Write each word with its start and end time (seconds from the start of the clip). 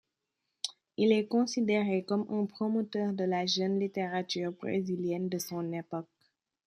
Il 0.97 1.11
est 1.11 1.27
considéré 1.27 2.03
comme 2.03 2.25
un 2.31 2.47
promoteur 2.47 3.13
de 3.13 3.23
la 3.23 3.45
jeune 3.45 3.77
littérature 3.79 4.51
brésilienne 4.51 5.29
de 5.29 5.37
son 5.37 5.71
époque. 5.73 6.07